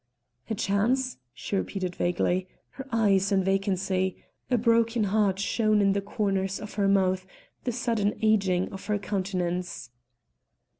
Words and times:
"A 0.49 0.55
chance?" 0.55 1.17
she 1.31 1.55
repeated 1.55 1.95
vaguely, 1.95 2.47
her 2.71 2.87
eyes 2.91 3.31
in 3.31 3.43
vacancy, 3.43 4.17
a 4.49 4.57
broken 4.57 5.03
heart 5.03 5.37
shown 5.37 5.79
in 5.79 5.91
the 5.93 6.01
corners 6.01 6.59
of 6.59 6.73
her 6.73 6.87
mouth, 6.87 7.27
the 7.65 7.71
sudden 7.71 8.17
aging 8.19 8.69
of 8.69 8.87
her 8.87 8.97
countenance. 8.97 9.91